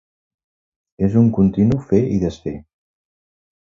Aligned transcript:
És 1.09 1.19
un 1.23 1.29
continu 1.37 1.79
fer 1.93 2.03
i 2.17 2.21
desfer. 2.27 2.59